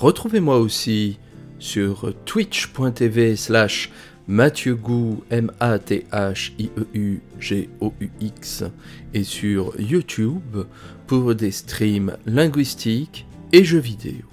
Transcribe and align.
Retrouvez-moi 0.00 0.58
aussi 0.58 1.18
sur 1.58 2.14
twitch.tv 2.24 3.36
slash 3.36 3.90
Mathieu 4.26 4.78
M-A-T-H-I-E-U-G-O-U-X, 5.28 5.84
et 9.12 9.24
sur 9.24 9.78
YouTube 9.78 10.56
pour 11.06 11.34
des 11.34 11.50
streams 11.50 12.16
linguistiques 12.24 13.26
et 13.52 13.62
jeux 13.62 13.78
vidéo. 13.78 14.24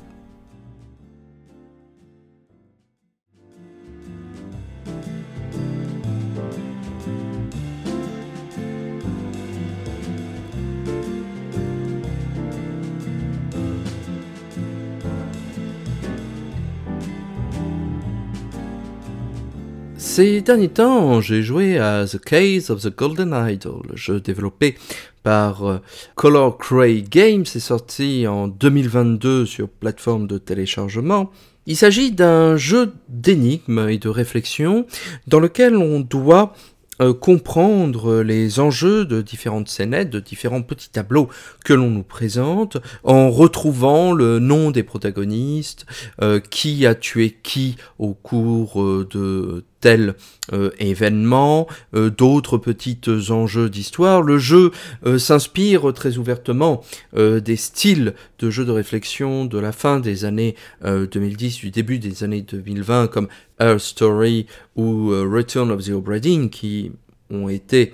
Ces 20.17 20.41
derniers 20.41 20.69
temps, 20.69 21.21
j'ai 21.21 21.43
joué 21.43 21.77
à 21.77 22.07
The 22.07 22.17
Case 22.17 22.71
of 22.71 22.81
the 22.81 22.89
Golden 22.89 23.35
Idol, 23.47 23.83
jeu 23.93 24.19
développé 24.19 24.75
par 25.21 25.63
euh, 25.69 25.77
Color 26.15 26.57
Cray 26.57 27.03
Games, 27.03 27.45
c'est 27.45 27.59
sorti 27.59 28.25
en 28.25 28.47
2022 28.47 29.45
sur 29.45 29.69
plateforme 29.69 30.25
de 30.25 30.39
téléchargement. 30.39 31.29
Il 31.67 31.77
s'agit 31.77 32.11
d'un 32.11 32.57
jeu 32.57 32.93
d'énigmes 33.09 33.89
et 33.89 33.99
de 33.99 34.09
réflexion 34.09 34.87
dans 35.27 35.39
lequel 35.39 35.77
on 35.77 35.99
doit 35.99 36.55
euh, 36.99 37.13
comprendre 37.13 38.23
les 38.23 38.59
enjeux 38.59 39.05
de 39.05 39.21
différentes 39.21 39.69
scénettes, 39.69 40.09
de 40.09 40.19
différents 40.19 40.63
petits 40.63 40.89
tableaux 40.89 41.29
que 41.63 41.73
l'on 41.73 41.91
nous 41.91 42.01
présente, 42.01 42.77
en 43.03 43.29
retrouvant 43.29 44.13
le 44.13 44.39
nom 44.39 44.71
des 44.71 44.81
protagonistes, 44.81 45.85
euh, 46.23 46.39
qui 46.39 46.87
a 46.87 46.95
tué 46.95 47.37
qui 47.43 47.75
au 47.99 48.15
cours 48.15 48.83
de 48.83 49.63
tel 49.87 50.15
euh, 50.51 50.69
événement, 50.79 51.65
euh, 51.95 52.09
d'autres 52.09 52.57
petits 52.57 52.99
enjeux 53.29 53.69
d'histoire. 53.69 54.21
Le 54.21 54.37
jeu 54.37 54.71
euh, 55.05 55.17
s'inspire 55.17 55.93
très 55.93 56.17
ouvertement 56.17 56.83
des 57.15 57.55
styles 57.55 58.13
de 58.39 58.49
jeux 58.49 58.65
de 58.65 58.71
réflexion 58.71 59.45
de 59.45 59.57
la 59.57 59.71
fin 59.71 60.01
des 60.01 60.25
années 60.25 60.55
2010, 60.83 61.59
du 61.59 61.71
début 61.71 61.99
des 61.99 62.23
années 62.25 62.41
2020, 62.41 63.07
comme 63.07 63.29
Earth 63.61 63.79
Story 63.79 64.45
ou 64.75 65.09
Return 65.09 65.71
of 65.71 65.85
the 65.85 65.91
Obra 65.91 66.19
qui 66.19 66.91
ont 67.29 67.47
été 67.49 67.93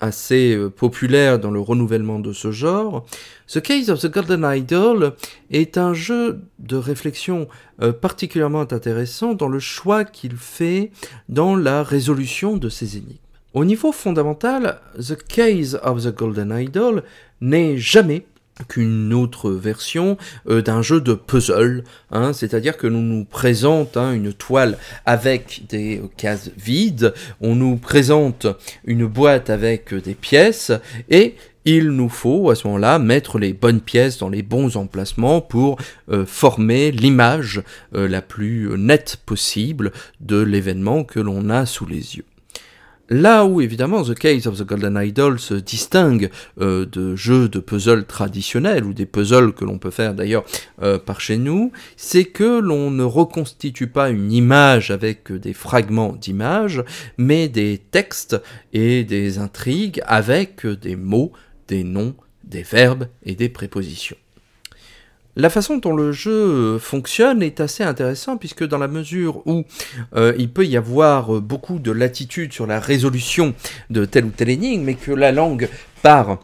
assez 0.00 0.54
euh, 0.54 0.70
populaire 0.70 1.38
dans 1.38 1.50
le 1.50 1.60
renouvellement 1.60 2.18
de 2.18 2.32
ce 2.32 2.50
genre. 2.50 3.06
The 3.46 3.60
Case 3.60 3.90
of 3.90 4.00
the 4.00 4.10
Golden 4.10 4.44
Idol 4.44 5.14
est 5.50 5.78
un 5.78 5.94
jeu 5.94 6.40
de 6.58 6.76
réflexion 6.76 7.48
euh, 7.82 7.92
particulièrement 7.92 8.60
intéressant 8.60 9.34
dans 9.34 9.48
le 9.48 9.58
choix 9.58 10.04
qu'il 10.04 10.36
fait 10.36 10.90
dans 11.28 11.56
la 11.56 11.82
résolution 11.82 12.56
de 12.56 12.68
ces 12.68 12.96
énigmes. 12.96 13.16
Au 13.54 13.64
niveau 13.64 13.92
fondamental, 13.92 14.80
The 14.98 15.16
Case 15.26 15.80
of 15.82 16.04
the 16.04 16.14
Golden 16.14 16.54
Idol 16.56 17.02
n'est 17.40 17.78
jamais 17.78 18.26
qu'une 18.66 19.12
autre 19.14 19.50
version 19.50 20.16
euh, 20.48 20.62
d'un 20.62 20.82
jeu 20.82 21.00
de 21.00 21.14
puzzle, 21.14 21.84
hein, 22.10 22.32
c'est-à-dire 22.32 22.76
que 22.76 22.86
l'on 22.86 23.02
nous 23.02 23.24
présente 23.24 23.96
hein, 23.96 24.12
une 24.12 24.32
toile 24.32 24.78
avec 25.06 25.62
des 25.68 26.02
cases 26.16 26.50
vides, 26.56 27.14
on 27.40 27.54
nous 27.54 27.76
présente 27.76 28.46
une 28.84 29.06
boîte 29.06 29.50
avec 29.50 29.94
des 29.94 30.14
pièces, 30.14 30.72
et 31.10 31.36
il 31.64 31.90
nous 31.90 32.08
faut 32.08 32.50
à 32.50 32.54
ce 32.54 32.66
moment-là 32.66 32.98
mettre 32.98 33.38
les 33.38 33.52
bonnes 33.52 33.80
pièces 33.80 34.18
dans 34.18 34.30
les 34.30 34.42
bons 34.42 34.76
emplacements 34.76 35.40
pour 35.40 35.78
euh, 36.10 36.24
former 36.24 36.90
l'image 36.90 37.62
euh, 37.94 38.08
la 38.08 38.22
plus 38.22 38.70
nette 38.78 39.18
possible 39.26 39.92
de 40.20 40.40
l'événement 40.40 41.04
que 41.04 41.20
l'on 41.20 41.50
a 41.50 41.66
sous 41.66 41.86
les 41.86 42.16
yeux. 42.16 42.24
Là 43.10 43.46
où 43.46 43.62
évidemment 43.62 44.02
The 44.02 44.14
Case 44.14 44.46
of 44.46 44.58
the 44.58 44.64
Golden 44.64 45.00
Idol 45.02 45.38
se 45.40 45.54
distingue 45.54 46.30
euh, 46.60 46.84
de 46.84 47.16
jeux 47.16 47.48
de 47.48 47.58
puzzle 47.58 48.04
traditionnels 48.04 48.84
ou 48.84 48.92
des 48.92 49.06
puzzles 49.06 49.54
que 49.54 49.64
l'on 49.64 49.78
peut 49.78 49.90
faire 49.90 50.12
d'ailleurs 50.12 50.44
euh, 50.82 50.98
par 50.98 51.20
chez 51.20 51.38
nous, 51.38 51.72
c'est 51.96 52.24
que 52.24 52.60
l'on 52.60 52.90
ne 52.90 53.04
reconstitue 53.04 53.86
pas 53.86 54.10
une 54.10 54.30
image 54.30 54.90
avec 54.90 55.32
des 55.32 55.54
fragments 55.54 56.12
d'image, 56.12 56.84
mais 57.16 57.48
des 57.48 57.78
textes 57.78 58.36
et 58.74 59.04
des 59.04 59.38
intrigues 59.38 60.02
avec 60.04 60.66
des 60.66 60.96
mots, 60.96 61.32
des 61.66 61.84
noms, 61.84 62.14
des 62.44 62.62
verbes 62.62 63.08
et 63.24 63.34
des 63.34 63.48
prépositions. 63.48 64.16
La 65.40 65.50
façon 65.50 65.76
dont 65.76 65.94
le 65.94 66.10
jeu 66.10 66.78
fonctionne 66.78 67.44
est 67.44 67.60
assez 67.60 67.84
intéressant 67.84 68.36
puisque 68.36 68.66
dans 68.66 68.76
la 68.76 68.88
mesure 68.88 69.46
où 69.46 69.64
euh, 70.16 70.32
il 70.36 70.50
peut 70.50 70.66
y 70.66 70.76
avoir 70.76 71.40
beaucoup 71.40 71.78
de 71.78 71.92
latitude 71.92 72.52
sur 72.52 72.66
la 72.66 72.80
résolution 72.80 73.54
de 73.88 74.04
telle 74.04 74.24
ou 74.24 74.30
telle 74.30 74.48
énigme, 74.48 74.82
mais 74.82 74.94
que 74.94 75.12
la 75.12 75.30
langue 75.30 75.68
part 76.02 76.40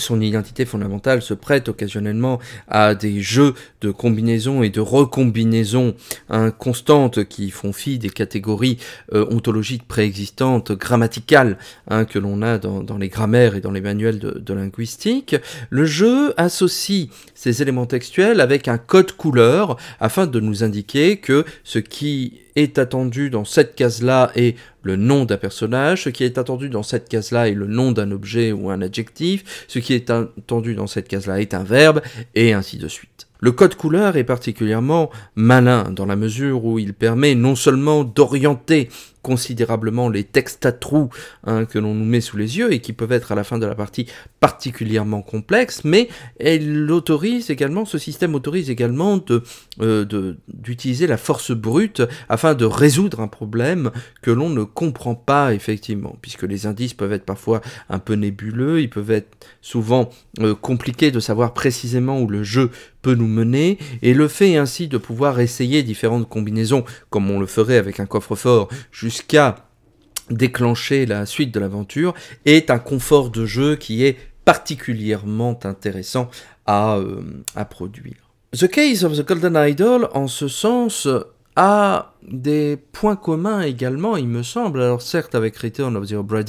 son 0.00 0.20
identité 0.20 0.64
fondamentale 0.64 1.22
se 1.22 1.34
prête 1.34 1.68
occasionnellement 1.68 2.40
à 2.68 2.94
des 2.94 3.20
jeux 3.20 3.54
de 3.80 3.90
combinaisons 3.90 4.62
et 4.62 4.70
de 4.70 4.80
recombinaisons 4.80 5.94
hein, 6.28 6.50
constantes 6.50 7.24
qui 7.24 7.50
font 7.50 7.72
fi 7.72 7.98
des 7.98 8.10
catégories 8.10 8.78
euh, 9.12 9.26
ontologiques 9.30 9.86
préexistantes, 9.86 10.72
grammaticales, 10.72 11.58
hein, 11.88 12.04
que 12.04 12.18
l'on 12.18 12.42
a 12.42 12.58
dans, 12.58 12.98
les 12.98 13.08
grammaires 13.08 13.54
et 13.54 13.60
dans 13.60 13.70
les 13.70 13.80
manuels 13.80 14.18
de, 14.18 14.30
de, 14.38 14.54
linguistique. 14.54 15.36
Le 15.70 15.84
jeu 15.84 16.34
associe 16.36 17.08
ces 17.34 17.62
éléments 17.62 17.86
textuels 17.86 18.40
avec 18.40 18.68
un 18.68 18.78
code 18.78 19.12
couleur 19.12 19.76
afin 20.00 20.26
de 20.26 20.40
nous 20.40 20.64
indiquer 20.64 21.18
que 21.18 21.44
ce 21.64 21.78
qui 21.78 22.40
est 22.60 22.78
attendu 22.78 23.30
dans 23.30 23.44
cette 23.44 23.74
case-là 23.74 24.30
est 24.34 24.56
le 24.82 24.96
nom 24.96 25.24
d'un 25.24 25.36
personnage, 25.36 26.04
ce 26.04 26.08
qui 26.08 26.24
est 26.24 26.38
attendu 26.38 26.68
dans 26.68 26.82
cette 26.82 27.08
case-là 27.08 27.48
est 27.48 27.54
le 27.54 27.66
nom 27.66 27.92
d'un 27.92 28.10
objet 28.12 28.52
ou 28.52 28.70
un 28.70 28.80
adjectif, 28.80 29.64
ce 29.68 29.78
qui 29.78 29.94
est 29.94 30.10
attendu 30.10 30.74
dans 30.74 30.86
cette 30.86 31.08
case-là 31.08 31.40
est 31.40 31.54
un 31.54 31.64
verbe, 31.64 32.00
et 32.34 32.52
ainsi 32.52 32.78
de 32.78 32.88
suite. 32.88 33.26
Le 33.40 33.52
code 33.52 33.74
couleur 33.74 34.16
est 34.16 34.24
particulièrement 34.24 35.10
malin 35.34 35.90
dans 35.90 36.04
la 36.04 36.16
mesure 36.16 36.64
où 36.64 36.78
il 36.78 36.92
permet 36.92 37.34
non 37.34 37.56
seulement 37.56 38.04
d'orienter 38.04 38.90
considérablement 39.22 40.08
les 40.08 40.24
textes 40.24 40.64
à 40.66 40.72
trous 40.72 41.10
hein, 41.44 41.64
que 41.64 41.78
l'on 41.78 41.94
nous 41.94 42.04
met 42.04 42.20
sous 42.20 42.36
les 42.36 42.58
yeux 42.58 42.72
et 42.72 42.80
qui 42.80 42.92
peuvent 42.92 43.12
être 43.12 43.32
à 43.32 43.34
la 43.34 43.44
fin 43.44 43.58
de 43.58 43.66
la 43.66 43.74
partie 43.74 44.06
particulièrement 44.40 45.22
complexes, 45.22 45.82
mais 45.84 46.08
elle 46.38 46.90
autorise 46.90 47.50
également, 47.50 47.84
ce 47.84 47.98
système 47.98 48.34
autorise 48.34 48.70
également 48.70 49.22
euh, 49.80 50.04
de, 50.04 50.38
d'utiliser 50.48 51.06
la 51.06 51.18
force 51.18 51.52
brute 51.52 52.02
afin 52.28 52.54
de 52.54 52.64
résoudre 52.64 53.20
un 53.20 53.28
problème 53.28 53.90
que 54.22 54.30
l'on 54.30 54.48
ne 54.48 54.64
comprend 54.64 55.14
pas 55.14 55.54
effectivement, 55.54 56.16
puisque 56.22 56.44
les 56.44 56.66
indices 56.66 56.94
peuvent 56.94 57.12
être 57.12 57.24
parfois 57.24 57.60
un 57.88 57.98
peu 57.98 58.14
nébuleux, 58.14 58.80
ils 58.80 58.90
peuvent 58.90 59.10
être 59.10 59.36
souvent 59.60 60.10
euh, 60.40 60.54
compliqués 60.54 61.10
de 61.10 61.20
savoir 61.20 61.52
précisément 61.52 62.20
où 62.20 62.28
le 62.28 62.42
jeu 62.42 62.70
peut 63.02 63.14
nous 63.14 63.26
mener, 63.26 63.78
et 64.02 64.14
le 64.14 64.28
fait 64.28 64.56
ainsi 64.56 64.88
de 64.88 64.98
pouvoir 64.98 65.40
essayer 65.40 65.82
différentes 65.82 66.28
combinaisons, 66.28 66.84
comme 67.08 67.30
on 67.30 67.40
le 67.40 67.46
ferait 67.46 67.76
avec 67.76 68.00
un 68.00 68.06
coffre-fort, 68.06 68.68
jusqu'à 68.92 69.56
déclencher 70.30 71.06
la 71.06 71.26
suite 71.26 71.52
de 71.52 71.60
l'aventure, 71.60 72.14
est 72.44 72.70
un 72.70 72.78
confort 72.78 73.30
de 73.30 73.46
jeu 73.46 73.76
qui 73.76 74.04
est 74.04 74.16
particulièrement 74.44 75.58
intéressant 75.64 76.30
à, 76.66 76.96
euh, 76.96 77.22
à 77.56 77.64
produire. 77.64 78.30
The 78.52 78.68
Case 78.68 79.04
of 79.04 79.16
the 79.16 79.26
Golden 79.26 79.56
Idol, 79.56 80.08
en 80.12 80.26
ce 80.26 80.48
sens, 80.48 81.06
a 81.56 82.14
des 82.22 82.76
points 82.76 83.16
communs 83.16 83.62
également, 83.62 84.16
il 84.16 84.28
me 84.28 84.42
semble. 84.42 84.82
Alors 84.82 85.02
certes 85.02 85.34
avec 85.34 85.56
Return 85.56 85.96
of 85.96 86.06
the 86.06 86.12
Obra 86.12 86.40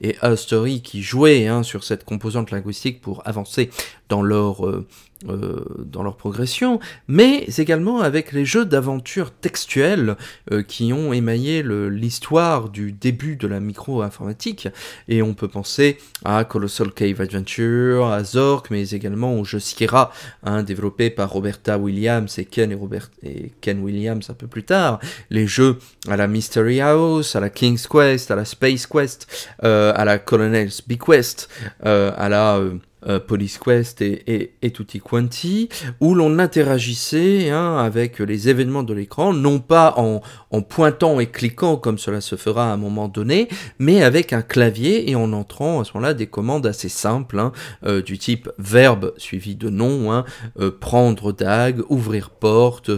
et 0.00 0.16
A 0.20 0.36
Story 0.36 0.82
qui 0.82 1.02
jouaient 1.02 1.46
hein, 1.46 1.62
sur 1.62 1.84
cette 1.84 2.04
composante 2.04 2.50
linguistique 2.50 3.00
pour 3.00 3.22
avancer 3.26 3.70
dans 4.08 4.22
leur 4.22 4.66
euh, 4.66 4.86
euh, 5.26 5.64
dans 5.84 6.04
leur 6.04 6.16
progression, 6.16 6.78
mais 7.08 7.44
également 7.58 8.02
avec 8.02 8.30
les 8.30 8.44
jeux 8.44 8.64
d'aventure 8.64 9.32
textuels 9.32 10.16
euh, 10.52 10.62
qui 10.62 10.92
ont 10.92 11.12
émaillé 11.12 11.64
l'histoire 11.64 12.68
du 12.68 12.92
début 12.92 13.34
de 13.34 13.48
la 13.48 13.58
micro-informatique. 13.58 14.68
Et 15.08 15.20
on 15.20 15.34
peut 15.34 15.48
penser 15.48 15.98
à 16.24 16.44
Colossal 16.44 16.92
Cave 16.92 17.20
Adventure, 17.20 18.06
à 18.06 18.22
Zork, 18.22 18.70
mais 18.70 18.90
également 18.90 19.34
au 19.34 19.44
jeu 19.44 19.58
Sierra, 19.58 20.12
hein, 20.44 20.62
développé 20.62 21.10
par 21.10 21.32
Roberta 21.32 21.78
Williams 21.78 22.38
et 22.38 22.44
Ken, 22.44 22.70
et, 22.70 22.76
Robert, 22.76 23.10
et 23.24 23.50
Ken 23.60 23.80
Williams 23.80 24.30
un 24.30 24.34
peu 24.34 24.46
plus 24.46 24.62
tard. 24.62 25.00
Les 25.30 25.48
jeux 25.48 25.80
à 26.06 26.16
la 26.16 26.28
Mystery 26.28 26.80
House, 26.80 27.34
à 27.34 27.40
la 27.40 27.50
King's 27.50 27.88
Quest, 27.88 28.30
à 28.30 28.36
la 28.36 28.44
Space 28.44 28.86
Quest, 28.86 29.50
euh, 29.64 29.92
à 29.96 30.04
la 30.04 30.20
Colonel's 30.20 30.80
Bequest, 30.86 31.48
à 31.82 32.28
la 32.28 32.60
euh, 33.06 33.20
Police 33.20 33.58
Quest 33.58 34.02
et, 34.02 34.54
et, 34.60 34.70
Tutti 34.70 35.00
Quanti, 35.00 35.68
où 36.00 36.14
l'on 36.14 36.38
interagissait 36.38 37.50
hein, 37.50 37.76
avec 37.78 38.18
les 38.18 38.48
événements 38.48 38.82
de 38.82 38.92
l'écran, 38.92 39.32
non 39.32 39.60
pas 39.60 39.94
en, 39.96 40.20
en, 40.50 40.62
pointant 40.62 41.20
et 41.20 41.26
cliquant 41.26 41.76
comme 41.76 41.98
cela 41.98 42.20
se 42.20 42.36
fera 42.36 42.70
à 42.70 42.72
un 42.72 42.76
moment 42.76 43.08
donné, 43.08 43.48
mais 43.78 44.02
avec 44.02 44.32
un 44.32 44.42
clavier 44.42 45.10
et 45.10 45.14
en 45.14 45.32
entrant 45.32 45.80
à 45.80 45.84
ce 45.84 45.92
moment-là 45.94 46.14
des 46.14 46.26
commandes 46.26 46.66
assez 46.66 46.88
simples, 46.88 47.38
hein, 47.38 47.52
euh, 47.86 48.02
du 48.02 48.18
type 48.18 48.50
verbe 48.58 49.14
suivi 49.16 49.54
de 49.54 49.70
nom, 49.70 50.12
hein, 50.12 50.24
euh, 50.58 50.70
prendre 50.70 51.32
dague, 51.32 51.82
ouvrir 51.88 52.30
porte, 52.30 52.90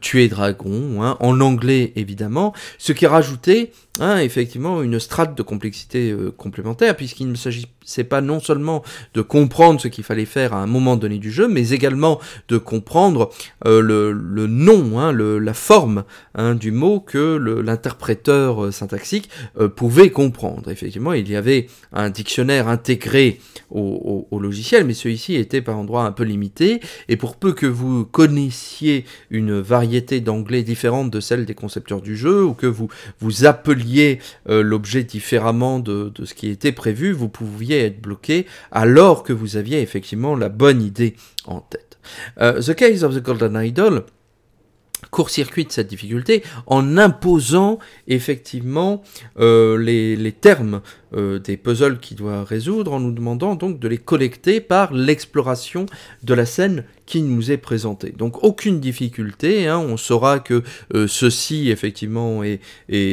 tuer 0.00 0.28
dragon, 0.28 1.00
en 1.00 1.40
anglais 1.40 1.92
évidemment, 1.96 2.52
ce 2.78 2.92
qui 2.92 3.06
rajoutait 3.06 3.70
Hein, 4.00 4.18
effectivement 4.18 4.82
une 4.82 4.98
strate 4.98 5.38
de 5.38 5.42
complexité 5.44 6.10
euh, 6.10 6.32
complémentaire, 6.36 6.96
puisqu'il 6.96 7.30
ne 7.30 7.36
s'agissait 7.36 8.02
pas 8.02 8.20
non 8.20 8.40
seulement 8.40 8.82
de 9.14 9.22
comprendre 9.22 9.80
ce 9.80 9.86
qu'il 9.86 10.02
fallait 10.02 10.24
faire 10.24 10.52
à 10.52 10.56
un 10.56 10.66
moment 10.66 10.96
donné 10.96 11.18
du 11.18 11.30
jeu, 11.30 11.46
mais 11.46 11.70
également 11.70 12.18
de 12.48 12.58
comprendre 12.58 13.30
euh, 13.66 13.80
le, 13.80 14.46
nom, 14.48 14.98
hein, 14.98 15.12
la 15.12 15.54
forme 15.54 16.02
hein, 16.34 16.56
du 16.56 16.72
mot 16.72 16.98
que 16.98 17.36
l'interpréteur 17.36 18.64
euh, 18.64 18.72
syntaxique 18.72 19.30
pouvait 19.76 20.10
comprendre. 20.10 20.72
Effectivement, 20.72 21.12
il 21.12 21.30
y 21.30 21.36
avait 21.36 21.68
un 21.92 22.10
dictionnaire 22.10 22.66
intégré 22.66 23.38
au, 23.70 23.78
au, 23.80 24.28
au 24.36 24.40
logiciel, 24.40 24.84
mais 24.86 24.94
celui-ci 24.94 25.36
était 25.36 25.62
par 25.62 25.78
endroits 25.78 26.04
un 26.04 26.12
peu 26.12 26.24
limité, 26.24 26.80
et 27.08 27.16
pour 27.16 27.36
peu 27.36 27.52
que 27.52 27.66
vous 27.66 28.04
connaissiez 28.04 29.04
une 29.30 29.60
variété 29.60 30.20
d'anglais 30.20 30.64
différente 30.64 31.12
de 31.12 31.20
celle 31.20 31.44
des 31.46 31.54
concepteurs 31.54 32.00
du 32.00 32.16
jeu, 32.16 32.44
ou 32.44 32.54
que 32.54 32.66
vous 32.66 32.88
vous 33.20 33.44
appeliez 33.44 33.83
euh, 34.48 34.62
l'objet 34.62 35.04
différemment 35.04 35.78
de, 35.78 36.12
ce 36.24 36.34
qui 36.34 36.48
était 36.48 36.72
prévu, 36.72 37.12
vous 37.12 37.28
pouviez 37.28 37.84
être 37.84 38.00
bloqué 38.00 38.46
alors 38.70 39.22
que 39.22 39.32
vous 39.32 39.56
aviez 39.56 39.80
effectivement 39.80 40.36
la 40.36 40.48
bonne 40.48 40.82
idée 40.82 41.16
en 41.46 41.60
tête. 41.60 41.98
Euh, 42.40 42.60
the 42.60 42.74
Case 42.74 43.04
of 43.04 43.14
the 43.14 43.22
Golden 43.22 43.60
Idol 43.62 44.04
court-circuite 45.10 45.72
cette 45.72 45.88
difficulté 45.88 46.42
en 46.66 46.96
imposant 46.98 47.78
effectivement 48.08 49.02
euh, 49.38 49.78
les, 49.78 50.32
termes 50.32 50.80
euh, 51.14 51.38
des 51.38 51.56
puzzles 51.56 51.98
qu'il 51.98 52.16
doit 52.16 52.44
résoudre, 52.44 52.92
en 52.92 53.00
nous 53.00 53.12
demandant 53.12 53.54
donc 53.54 53.78
de 53.78 53.88
les 53.88 53.98
collecter 53.98 54.60
par 54.60 54.92
l'exploration 54.92 55.86
de 56.22 56.34
la 56.34 56.46
scène 56.46 56.84
qui 57.06 57.22
nous 57.22 57.50
est 57.50 57.58
présentée. 57.58 58.10
Donc 58.16 58.42
aucune 58.42 58.80
difficulté, 58.80 59.66
hein, 59.66 59.78
on 59.78 59.96
saura 59.96 60.38
que 60.38 60.62
euh, 60.94 61.06
ceci 61.06 61.70
effectivement 61.70 62.42
est, 62.42 62.60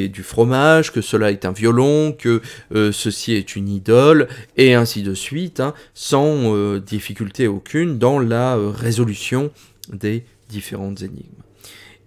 du 0.08 0.24
fromage, 0.24 0.92
que 0.92 1.02
cela 1.02 1.32
est 1.32 1.46
un 1.46 1.52
violon, 1.52 2.14
que 2.14 2.42
ceci 2.72 3.34
est 3.34 3.56
une 3.56 3.70
idole, 3.70 4.28
et 4.58 4.74
ainsi 4.74 5.04
de 5.04 5.14
suite, 5.14 5.60
hein, 5.60 5.74
sans 5.94 6.78
difficulté 6.78 7.48
aucune 7.48 7.98
dans 7.98 8.20
la 8.20 8.58
résolution 8.58 9.52
des 9.92 10.24
différentes 10.50 11.02
énigmes. 11.02 11.41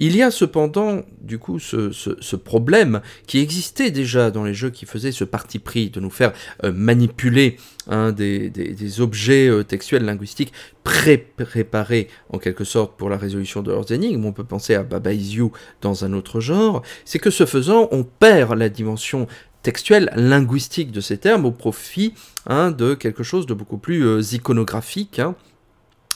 Il 0.00 0.16
y 0.16 0.22
a 0.22 0.30
cependant, 0.30 1.02
du 1.20 1.38
coup, 1.38 1.58
ce, 1.58 2.36
problème 2.36 3.00
qui 3.26 3.38
existait 3.38 3.90
déjà 3.90 4.30
dans 4.30 4.44
les 4.44 4.54
jeux 4.54 4.70
qui 4.70 4.86
faisaient 4.86 5.12
ce 5.12 5.24
parti 5.24 5.58
pris 5.58 5.88
de 5.88 6.00
nous 6.00 6.10
faire 6.10 6.32
euh, 6.64 6.72
manipuler 6.72 7.56
hein, 7.88 8.12
des, 8.12 9.00
objets 9.00 9.48
euh, 9.48 9.62
textuels 9.62 10.04
linguistiques 10.04 10.52
pré-préparés 10.82 12.08
en 12.30 12.38
quelque 12.38 12.64
sorte 12.64 12.96
pour 12.96 13.08
la 13.08 13.16
résolution 13.16 13.62
de 13.62 13.70
leurs 13.70 13.92
énigmes. 13.92 14.24
On 14.24 14.32
peut 14.32 14.44
penser 14.44 14.74
à 14.74 14.82
Baba 14.82 15.12
Is 15.12 15.36
You 15.36 15.52
dans 15.80 16.04
un 16.04 16.12
autre 16.12 16.40
genre. 16.40 16.82
C'est 17.04 17.20
que 17.20 17.30
ce 17.30 17.46
faisant, 17.46 17.88
on 17.92 18.02
perd 18.02 18.58
la 18.58 18.68
dimension 18.68 19.28
textuelle, 19.62 20.10
linguistique 20.14 20.92
de 20.92 21.00
ces 21.00 21.18
termes 21.18 21.46
au 21.46 21.52
profit 21.52 22.14
hein, 22.46 22.70
de 22.70 22.94
quelque 22.94 23.22
chose 23.22 23.46
de 23.46 23.54
beaucoup 23.54 23.78
plus 23.78 24.04
euh, 24.04 24.20
iconographique. 24.32 25.20
Hein 25.20 25.36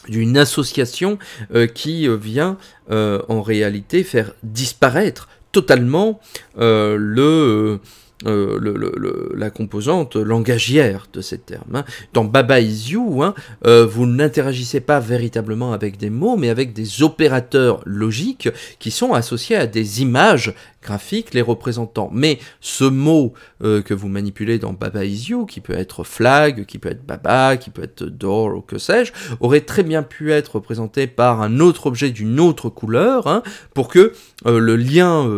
d'une 0.08 0.36
association 0.36 1.18
euh, 1.54 1.66
qui 1.66 2.08
euh, 2.08 2.16
vient 2.16 2.56
euh, 2.90 3.20
en 3.28 3.42
réalité 3.42 4.02
faire 4.02 4.32
disparaître 4.42 5.28
totalement 5.52 6.20
le 6.56 7.78
le, 8.24 9.32
la 9.36 9.48
composante 9.48 10.16
langagière 10.16 11.06
de 11.12 11.20
ces 11.20 11.38
termes. 11.38 11.76
Hein. 11.76 11.84
Dans 12.12 12.24
Baba 12.24 12.60
is 12.60 12.96
hein, 13.20 13.32
vous 13.62 14.06
n'interagissez 14.06 14.80
pas 14.80 14.98
véritablement 14.98 15.72
avec 15.72 15.98
des 15.98 16.10
mots, 16.10 16.36
mais 16.36 16.48
avec 16.48 16.72
des 16.72 17.04
opérateurs 17.04 17.80
logiques 17.86 18.48
qui 18.80 18.90
sont 18.90 19.12
associés 19.12 19.54
à 19.54 19.68
des 19.68 20.02
images 20.02 20.52
les 21.32 21.42
représentant. 21.42 22.10
Mais 22.12 22.38
ce 22.60 22.84
mot 22.84 23.32
euh, 23.62 23.82
que 23.82 23.94
vous 23.94 24.08
manipulez 24.08 24.58
dans 24.58 24.72
Baba 24.72 25.04
is 25.04 25.26
you, 25.30 25.46
qui 25.46 25.60
peut 25.60 25.74
être 25.74 26.04
flag, 26.04 26.66
qui 26.66 26.78
peut 26.78 26.90
être 26.90 27.04
Baba, 27.04 27.56
qui 27.56 27.70
peut 27.70 27.82
être 27.82 28.04
door 28.04 28.56
ou 28.56 28.60
que 28.60 28.78
sais-je, 28.78 29.12
aurait 29.40 29.60
très 29.60 29.82
bien 29.82 30.02
pu 30.02 30.32
être 30.32 30.56
représenté 30.56 31.06
par 31.06 31.42
un 31.42 31.60
autre 31.60 31.86
objet 31.86 32.10
d'une 32.10 32.40
autre 32.40 32.68
couleur, 32.68 33.26
hein, 33.26 33.42
pour 33.74 33.88
que 33.88 34.12
le 34.44 34.76
lien 34.76 35.28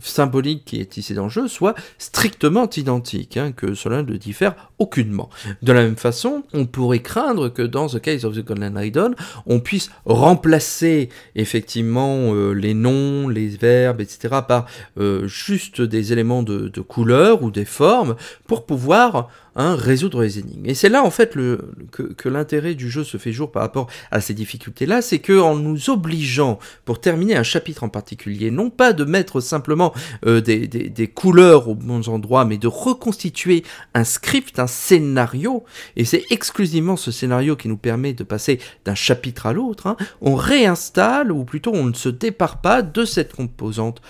symbolique 0.00 0.64
qui 0.64 0.80
est 0.80 0.96
ici 0.96 1.14
dans 1.14 1.24
le 1.24 1.30
jeu 1.30 1.48
soit 1.48 1.74
strictement 1.98 2.68
identique, 2.76 3.36
hein, 3.36 3.52
que 3.52 3.74
cela 3.74 4.02
ne 4.02 4.16
diffère 4.16 4.70
aucunement. 4.78 5.30
De 5.62 5.72
la 5.72 5.82
même 5.82 5.96
façon, 5.96 6.42
on 6.52 6.66
pourrait 6.66 7.00
craindre 7.00 7.48
que 7.48 7.62
dans 7.62 7.86
The 7.88 8.00
Case 8.00 8.24
of 8.24 8.34
the 8.34 8.44
Golden 8.44 8.78
Idol, 8.78 9.14
on 9.46 9.60
puisse 9.60 9.90
remplacer 10.04 11.08
effectivement 11.34 12.34
euh, 12.34 12.52
les 12.52 12.74
noms, 12.74 13.28
les 13.28 13.48
verbes, 13.48 14.00
etc. 14.00 14.40
par 14.46 14.66
euh, 14.98 15.26
juste 15.26 15.80
des 15.80 16.12
éléments 16.12 16.42
de, 16.42 16.68
de 16.68 16.80
couleur 16.80 17.42
ou 17.42 17.50
des 17.50 17.64
formes 17.64 18.16
pour 18.46 18.66
pouvoir 18.66 19.28
Hein, 19.54 19.76
résoudre 19.76 20.22
les 20.22 20.38
énigmes. 20.38 20.64
Et 20.64 20.72
c'est 20.72 20.88
là 20.88 21.04
en 21.04 21.10
fait 21.10 21.34
que, 21.34 22.28
l'intérêt 22.30 22.74
du 22.74 22.88
jeu 22.88 23.04
se 23.04 23.18
fait 23.18 23.32
jour 23.32 23.52
par 23.52 23.60
rapport 23.60 23.86
à 24.10 24.22
ces 24.22 24.32
difficultés-là, 24.32 25.02
c'est 25.02 25.18
que 25.18 25.38
en 25.38 25.56
nous 25.56 25.90
obligeant, 25.90 26.58
pour 26.86 27.02
terminer 27.02 27.36
un 27.36 27.42
chapitre 27.42 27.84
en 27.84 27.90
particulier, 27.90 28.50
non 28.50 28.70
pas 28.70 28.94
de 28.94 29.04
mettre 29.04 29.40
simplement 29.40 29.92
euh, 30.24 30.40
des, 30.40 31.12
couleurs 31.14 31.68
aux 31.68 31.74
bons 31.74 32.08
endroits, 32.08 32.46
mais 32.46 32.56
de 32.56 32.66
reconstituer 32.66 33.62
un 33.92 34.04
script, 34.04 34.58
un 34.58 34.66
scénario, 34.66 35.64
et 35.96 36.06
c'est 36.06 36.24
exclusivement 36.30 36.96
ce 36.96 37.10
scénario 37.10 37.54
qui 37.54 37.68
nous 37.68 37.76
permet 37.76 38.14
de 38.14 38.24
passer 38.24 38.58
d'un 38.86 38.94
chapitre 38.94 39.44
à 39.44 39.52
l'autre, 39.52 39.86
hein, 39.86 39.98
on 40.22 40.34
réinstalle, 40.34 41.30
ou 41.30 41.44
plutôt 41.44 41.72
on 41.74 41.84
ne 41.84 41.92
se 41.92 42.08
départ 42.08 42.62
pas 42.62 42.80
de 42.80 43.04
cette 43.04 43.34
composante 43.34 44.00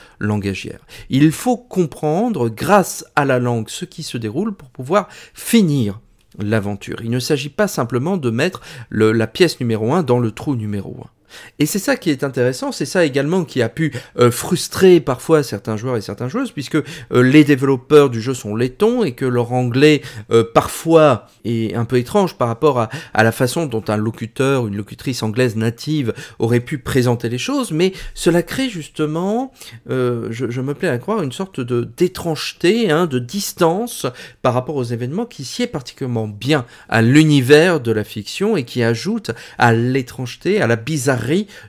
Il 1.10 1.32
faut 1.32 1.56
comprendre, 1.56 2.48
grâce 2.48 3.04
à 3.16 3.24
la 3.24 3.38
langue, 3.38 3.68
ce 3.68 3.84
qui 3.84 4.02
se 4.02 4.18
déroule 4.18 4.54
pour 4.54 4.70
pouvoir 4.70 5.08
finir 5.34 6.00
l'aventure. 6.38 7.02
Il 7.02 7.10
ne 7.10 7.18
s'agit 7.18 7.48
pas 7.48 7.68
simplement 7.68 8.16
de 8.16 8.30
mettre 8.30 8.60
la 8.90 9.26
pièce 9.26 9.60
numéro 9.60 9.92
1 9.92 10.02
dans 10.02 10.18
le 10.18 10.30
trou 10.30 10.56
numéro 10.56 10.96
1. 11.04 11.21
Et 11.58 11.66
c'est 11.66 11.78
ça 11.78 11.96
qui 11.96 12.10
est 12.10 12.24
intéressant, 12.24 12.72
c'est 12.72 12.86
ça 12.86 13.04
également 13.04 13.44
qui 13.44 13.62
a 13.62 13.68
pu 13.68 13.92
euh, 14.18 14.30
frustrer 14.30 15.00
parfois 15.00 15.42
certains 15.42 15.76
joueurs 15.76 15.96
et 15.96 16.00
certaines 16.00 16.28
joueuses, 16.28 16.52
puisque 16.52 16.76
euh, 16.76 16.82
les 17.22 17.44
développeurs 17.44 18.10
du 18.10 18.20
jeu 18.20 18.34
sont 18.34 18.56
laitons 18.56 19.04
et 19.04 19.12
que 19.12 19.24
leur 19.24 19.52
anglais 19.52 20.02
euh, 20.30 20.44
parfois 20.52 21.26
est 21.44 21.74
un 21.74 21.84
peu 21.84 21.96
étrange 21.96 22.36
par 22.36 22.48
rapport 22.48 22.80
à, 22.80 22.88
la 23.22 23.32
façon 23.32 23.66
dont 23.66 23.84
un 23.88 23.96
locuteur, 23.96 24.66
une 24.66 24.76
locutrice 24.76 25.22
anglaise 25.22 25.56
native 25.56 26.12
aurait 26.38 26.60
pu 26.60 26.78
présenter 26.78 27.28
les 27.28 27.38
choses, 27.38 27.70
mais 27.72 27.92
cela 28.14 28.42
crée 28.42 28.68
justement, 28.68 29.52
je, 29.88 30.30
je, 30.30 30.60
me 30.60 30.74
plais 30.74 30.88
à 30.88 30.98
croire, 30.98 31.22
une 31.22 31.32
sorte 31.32 31.60
de 31.60 31.88
d'étrangeté, 31.96 32.90
hein, 32.90 33.06
de 33.06 33.18
distance 33.18 34.06
par 34.42 34.54
rapport 34.54 34.76
aux 34.76 34.84
événements 34.84 35.26
qui 35.26 35.44
sied 35.44 35.66
particulièrement 35.66 36.28
bien 36.28 36.64
à 36.88 37.02
l'univers 37.02 37.80
de 37.80 37.92
la 37.92 38.04
fiction 38.04 38.56
et 38.56 38.64
qui 38.64 38.82
ajoute 38.82 39.30
à 39.58 39.72
l'étrangeté, 39.72 40.60
à 40.60 40.66
la 40.66 40.76
bizarrerie 40.76 41.21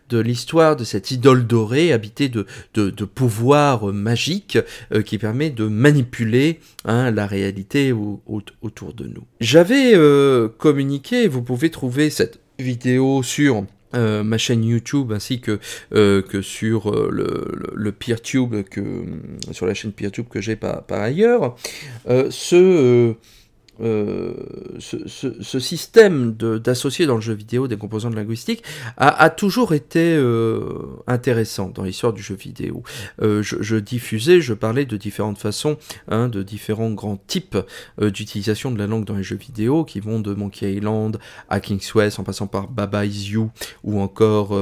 de 0.10 0.20
l'histoire 0.20 0.76
de 0.76 0.84
cette 0.84 1.12
idole 1.12 1.46
dorée 1.46 1.94
habitée 1.94 2.30
de, 2.30 2.46
de, 2.74 3.06
pouvoirs 3.06 3.86
magiques 3.94 4.58
euh, 4.92 5.02
qui 5.02 5.18
permet 5.18 5.50
de 5.50 5.68
manipuler 5.68 6.60
hein, 6.86 7.12
la 7.12 7.28
réalité 7.28 7.94
autour 7.94 8.94
de 8.94 9.06
nous. 9.06 9.24
J'avais 9.40 9.94
euh, 9.96 10.50
communiqué, 10.50 11.28
vous 11.28 11.42
pouvez 11.42 11.70
trouver 11.70 12.10
cette 12.10 12.40
vidéo 12.60 13.24
sur 13.24 13.66
euh, 13.96 14.24
ma 14.24 14.38
chaîne 14.38 14.64
YouTube 14.64 15.12
ainsi 15.12 15.40
que, 15.40 15.60
sur 16.42 16.92
le, 17.12 17.46
le, 17.74 17.92
PeerTube 17.92 18.64
que 18.64 19.04
sur 19.52 19.68
la 19.68 19.74
chaîne 19.74 19.92
PeerTube 19.92 20.28
que 20.28 20.42
j'ai 20.42 20.56
par, 20.56 20.84
par 20.84 21.02
ailleurs 21.02 21.56
ce 22.08 23.16
euh, 23.82 24.34
ce, 24.78 25.60
système 25.60 26.34
d'associer 26.34 27.08
dans 27.08 27.16
le 27.16 27.22
jeu 27.22 27.34
vidéo 27.34 27.68
des 27.68 27.78
composantes 27.78 28.14
linguistiques 28.14 28.64
a, 28.98 29.30
toujours 29.32 29.74
été 29.74 30.16
euh, 30.16 30.62
intéressant 31.08 31.70
dans 31.70 31.84
l'histoire 31.84 32.14
du 32.14 32.22
jeu 32.22 32.36
vidéo. 32.36 32.84
Euh, 33.22 33.42
je, 33.42 33.76
diffusais, 33.76 34.42
je 34.42 34.54
parlais 34.54 34.86
de 34.86 34.98
différentes 34.98 35.40
façons, 35.40 35.78
hein, 36.08 36.28
de 36.28 36.44
différents 36.44 36.92
grands 36.92 37.20
types 37.28 37.58
d'utilisation 38.00 38.72
de 38.72 38.78
la 38.78 38.88
langue 38.88 39.06
dans 39.06 39.16
les 39.16 39.24
jeux 39.24 39.38
vidéo 39.38 39.86
qui 39.86 40.00
vont 40.00 40.20
de 40.20 40.34
Monkey 40.34 40.74
Island 40.74 41.20
à 41.50 41.60
King's 41.60 41.94
West 41.96 42.20
en 42.20 42.24
passant 42.24 42.48
par 42.48 42.68
Baba 42.68 43.06
Is 43.06 43.32
You 43.32 43.50
ou 43.84 44.00
encore 44.00 44.56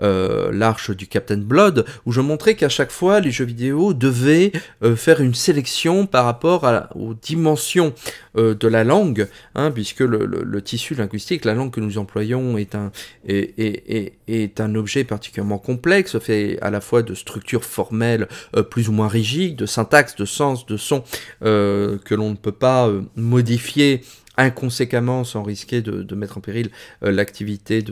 l'Arche 0.00 0.90
du 0.90 1.06
Captain 1.06 1.38
Blood 1.38 1.84
où 2.06 2.12
je 2.12 2.20
montrais 2.20 2.54
qu'à 2.54 2.68
chaque 2.68 2.90
fois 2.90 3.20
les 3.20 3.30
jeux 3.30 3.44
vidéo 3.44 3.92
devaient 3.92 4.52
faire 4.96 5.20
une 5.20 5.34
sélection 5.34 6.06
par 6.06 6.24
rapport 6.24 6.64
à, 6.64 6.94
aux 6.96 7.14
dimensions 7.14 7.94
de 8.34 8.68
la 8.68 8.84
langue, 8.84 9.28
hein, 9.54 9.70
puisque 9.70 10.00
le, 10.00 10.62
tissu 10.62 10.94
linguistique, 10.94 11.44
la 11.44 11.54
langue 11.54 11.70
que 11.70 11.80
nous 11.80 11.98
employons 11.98 12.56
est 12.56 12.74
un, 12.74 12.90
est, 13.26 14.14
est, 14.28 14.60
un 14.60 14.74
objet 14.74 15.04
particulièrement 15.04 15.58
complexe, 15.58 16.18
fait 16.18 16.58
à 16.62 16.70
la 16.70 16.80
fois 16.80 17.02
de 17.02 17.14
structures 17.14 17.64
formelles 17.64 18.28
plus 18.70 18.88
ou 18.88 18.92
moins 18.92 19.08
rigides, 19.08 19.56
de 19.56 19.66
syntaxe, 19.66 20.16
de 20.16 20.24
sens, 20.24 20.66
de 20.66 20.76
son, 20.76 21.04
que 21.40 22.14
l'on 22.14 22.30
ne 22.30 22.36
peut 22.36 22.52
pas 22.52 22.90
modifier 23.16 24.02
inconséquemment 24.36 25.24
sans 25.24 25.42
risquer 25.42 25.82
de, 25.82 26.14
mettre 26.14 26.38
en 26.38 26.40
péril 26.40 26.70
euh, 27.04 27.10
l'activité 27.10 27.84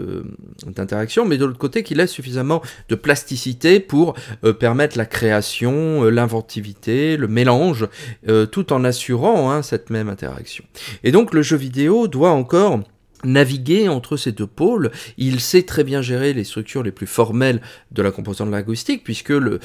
d'interaction, 0.67 1.25
mais 1.25 1.39
de 1.39 1.45
l'autre 1.45 1.59
côté 1.59 1.83
qui 1.83 1.95
laisse 1.95 2.11
suffisamment 2.11 2.63
de 2.89 2.95
plasticité 2.95 3.81
pour 3.81 4.15
euh, 4.45 4.53
permettre 4.53 4.97
la 4.97 5.07
création, 5.07 6.05
euh, 6.05 6.11
l'inventivité, 6.11 7.17
le 7.17 7.29
mélange, 7.29 7.89
tout 8.53 8.73
en 8.73 8.85
assurant 8.85 9.51
hein, 9.51 9.63
cette 9.63 9.91
même 9.91 10.09
interaction. 10.09 10.65
Et 11.05 11.13
donc 11.13 11.35
le 11.35 11.43
jeu 11.43 11.57
vidéo 11.57 12.09
doit 12.09 12.31
encore 12.31 12.81
naviguer 13.25 13.89
entre 13.89 14.17
ces 14.17 14.33
deux 14.33 14.47
pôles. 14.47 14.91
Il 15.19 15.41
sait 15.41 15.63
très 15.63 15.85
bien 15.85 16.03
gérer 16.03 16.33
les 16.33 16.45
structures 16.45 16.83
les 16.83 16.93
plus 16.93 17.07
formelles 17.07 17.61
de 17.91 18.03
la 18.03 18.11
composante 18.11 18.51
linguistique, 18.51 19.05
puisque 19.05 19.31
le, 19.31 19.61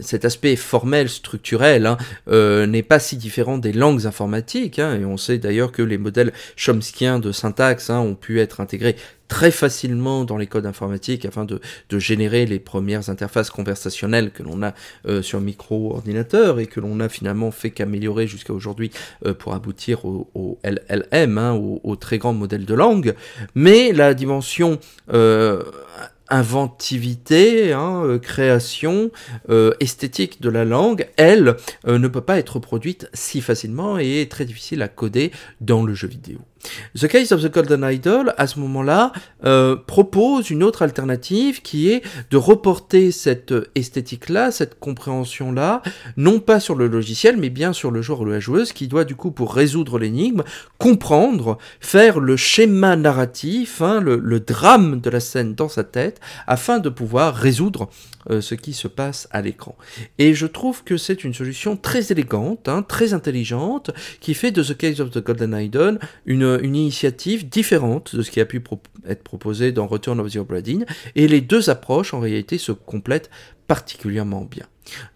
cet 0.00 0.24
aspect 0.24 0.56
formel, 0.56 1.08
structurel, 1.08 1.86
hein, 1.86 1.96
euh, 2.28 2.66
n'est 2.66 2.82
pas 2.82 2.98
si 2.98 3.16
différent 3.16 3.58
des 3.58 3.72
langues 3.72 4.06
informatiques. 4.06 4.78
Hein, 4.78 5.00
et 5.00 5.04
on 5.04 5.16
sait 5.16 5.38
d'ailleurs 5.38 5.72
que 5.72 5.82
les 5.82 5.98
modèles 5.98 6.32
chomskiens 6.56 7.18
de 7.18 7.32
syntaxe 7.32 7.90
hein, 7.90 8.00
ont 8.00 8.14
pu 8.14 8.40
être 8.40 8.60
intégrés 8.60 8.96
très 9.30 9.52
facilement 9.52 10.24
dans 10.24 10.36
les 10.36 10.48
codes 10.48 10.66
informatiques 10.66 11.24
afin 11.24 11.46
de, 11.46 11.60
générer 11.92 12.46
les 12.46 12.58
premières 12.58 13.08
interfaces 13.10 13.48
conversationnelles 13.48 14.32
que 14.32 14.42
l'on 14.42 14.62
a 14.62 14.74
euh, 15.06 15.22
sur 15.22 15.40
micro-ordinateur 15.40 16.58
et 16.58 16.66
que 16.66 16.80
l'on 16.80 16.98
a 16.98 17.08
finalement 17.08 17.52
fait 17.52 17.70
qu'améliorer 17.70 18.26
jusqu'à 18.26 18.52
aujourd'hui 18.52 18.90
euh, 19.24 19.32
pour 19.32 19.54
aboutir 19.54 20.04
au, 20.04 20.58
LLM, 20.64 21.38
hein, 21.38 21.52
au, 21.52 21.96
très 21.96 22.18
grand 22.18 22.32
modèle 22.32 22.64
de 22.64 22.74
langue. 22.74 23.14
Mais 23.54 23.92
la 23.92 24.14
dimension 24.14 24.80
euh, 25.12 25.62
inventivité, 26.28 27.72
hein, 27.72 28.18
création, 28.20 29.12
esthétique 29.78 30.42
de 30.42 30.50
la 30.50 30.64
langue, 30.64 31.06
elle, 31.16 31.56
ne 31.86 32.08
peut 32.08 32.20
pas 32.20 32.38
être 32.38 32.58
produite 32.58 33.08
si 33.14 33.40
facilement 33.40 33.98
et 33.98 34.22
est 34.22 34.30
très 34.30 34.44
difficile 34.44 34.82
à 34.82 34.88
coder 34.88 35.30
dans 35.60 35.84
le 35.84 35.94
jeu 35.94 36.08
vidéo. 36.08 36.40
The 36.98 37.08
Case 37.08 37.32
of 37.32 37.42
the 37.42 37.52
Golden 37.52 37.84
Idol, 37.90 38.34
à 38.36 38.46
ce 38.46 38.58
moment-là, 38.60 39.12
euh, 39.44 39.76
propose 39.76 40.50
une 40.50 40.62
autre 40.62 40.82
alternative 40.82 41.62
qui 41.62 41.90
est 41.90 42.02
de 42.30 42.36
reporter 42.36 43.10
cette 43.12 43.54
esthétique-là, 43.74 44.50
cette 44.50 44.78
compréhension-là, 44.78 45.82
non 46.16 46.40
pas 46.40 46.60
sur 46.60 46.74
le 46.74 46.88
logiciel, 46.88 47.36
mais 47.36 47.50
bien 47.50 47.72
sur 47.72 47.90
le 47.90 48.02
joueur 48.02 48.20
ou 48.20 48.24
la 48.26 48.40
joueuse, 48.40 48.72
qui 48.72 48.88
doit 48.88 49.04
du 49.04 49.14
coup, 49.14 49.30
pour 49.30 49.54
résoudre 49.54 49.98
l'énigme, 49.98 50.42
comprendre, 50.78 51.58
faire 51.80 52.20
le 52.20 52.36
schéma 52.36 52.96
narratif, 52.96 53.80
hein, 53.82 54.00
le, 54.00 54.40
drame 54.40 55.00
de 55.00 55.10
la 55.10 55.20
scène 55.20 55.54
dans 55.54 55.68
sa 55.68 55.84
tête, 55.84 56.20
afin 56.46 56.78
de 56.78 56.88
pouvoir 56.88 57.34
résoudre 57.34 57.88
euh, 58.30 58.40
ce 58.40 58.54
qui 58.54 58.72
se 58.72 58.88
passe 58.88 59.28
à 59.30 59.42
l'écran. 59.42 59.76
Et 60.18 60.34
je 60.34 60.46
trouve 60.46 60.84
que 60.84 60.96
c'est 60.96 61.24
une 61.24 61.34
solution 61.34 61.76
très 61.76 62.10
élégante, 62.12 62.68
hein, 62.68 62.82
très 62.82 63.14
intelligente, 63.14 63.90
qui 64.20 64.34
fait 64.34 64.50
de 64.50 64.62
The 64.62 64.76
Case 64.76 65.00
of 65.00 65.10
the 65.10 65.24
Golden 65.24 65.54
Idol 65.54 65.98
une 66.26 66.49
une, 66.58 66.76
initiative 66.76 67.48
différente 67.48 68.14
de 68.16 68.22
ce 68.22 68.30
qui 68.30 68.40
a 68.40 68.46
pu 68.46 68.62
être 69.08 69.22
proposé 69.22 69.72
dans 69.72 69.86
Return 69.86 70.20
of 70.20 70.32
the 70.32 70.36
Obra 70.36 70.58
et 71.14 71.28
les 71.28 71.40
deux 71.40 71.70
approches 71.70 72.14
en 72.14 72.20
réalité 72.20 72.58
se 72.58 72.72
complètent 72.72 73.30
particulièrement 73.70 74.48
bien. 74.50 74.66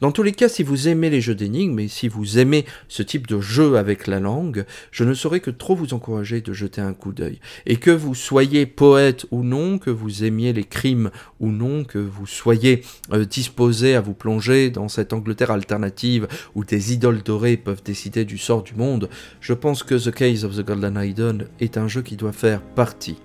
Dans 0.00 0.12
tous 0.12 0.22
les 0.22 0.30
cas, 0.30 0.48
si 0.48 0.62
vous 0.62 0.86
aimez 0.86 1.10
les 1.10 1.20
jeux 1.20 1.34
d'énigmes 1.34 1.80
et 1.80 1.88
si 1.88 2.06
vous 2.06 2.38
aimez 2.38 2.64
ce 2.86 3.02
type 3.02 3.26
de 3.26 3.40
jeu 3.40 3.76
avec 3.76 4.06
la 4.06 4.20
langue, 4.20 4.64
je 4.92 5.02
ne 5.02 5.12
saurais 5.12 5.40
que 5.40 5.50
trop 5.50 5.74
vous 5.74 5.92
encourager 5.92 6.40
de 6.40 6.52
jeter 6.52 6.80
un 6.80 6.94
coup 6.94 7.12
d'œil. 7.12 7.40
Et 7.66 7.78
que 7.78 7.90
vous 7.90 8.14
soyez 8.14 8.64
poète 8.66 9.26
ou 9.32 9.42
non, 9.42 9.78
que 9.78 9.90
vous 9.90 10.22
aimiez 10.22 10.52
les 10.52 10.62
crimes 10.62 11.10
ou 11.40 11.50
non, 11.50 11.82
que 11.82 11.98
vous 11.98 12.28
soyez 12.28 12.84
euh, 13.12 13.24
disposé 13.24 13.96
à 13.96 14.00
vous 14.00 14.14
plonger 14.14 14.70
dans 14.70 14.86
cette 14.86 15.12
Angleterre 15.12 15.50
alternative 15.50 16.28
où 16.54 16.62
des 16.62 16.92
idoles 16.92 17.24
dorées 17.24 17.56
peuvent 17.56 17.82
décider 17.82 18.24
du 18.24 18.38
sort 18.38 18.62
du 18.62 18.76
monde, 18.76 19.08
je 19.40 19.52
pense 19.52 19.82
que 19.82 19.96
The 19.96 20.14
Case 20.14 20.44
of 20.44 20.56
the 20.56 20.64
Golden 20.64 20.96
Idol 21.02 21.48
est 21.58 21.76
un 21.76 21.88
jeu 21.88 22.02
qui 22.02 22.14
doit 22.14 22.30
faire 22.30 22.62
partie 22.62 23.16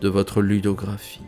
de 0.00 0.08
votre 0.08 0.40
ludographie. 0.40 1.22